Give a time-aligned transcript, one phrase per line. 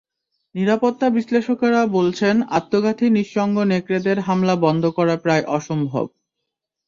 [0.55, 6.05] নিরাপত্তা বিশ্লেষকেরা বলছেন, আত্মঘাতী নিঃসঙ্গ নেকড়েদের হামলা বন্ধ করা প্রায় অসম্ভব।